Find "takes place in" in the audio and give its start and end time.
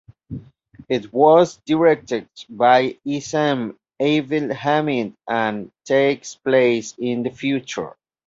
5.85-7.21